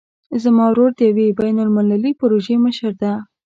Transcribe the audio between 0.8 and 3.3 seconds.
د یوې بین المللي پروژې مشر ده